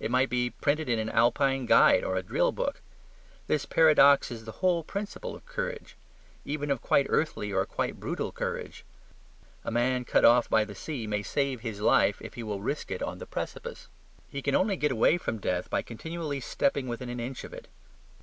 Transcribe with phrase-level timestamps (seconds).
[0.00, 2.80] It might be printed in an Alpine guide or a drill book.
[3.46, 5.96] This paradox is the whole principle of courage;
[6.46, 8.86] even of quite earthly or quite brutal courage.
[9.66, 12.90] A man cut off by the sea may save his life if he will risk
[12.90, 13.88] it on the precipice.
[14.30, 17.68] He can only get away from death by continually stepping within an inch of it.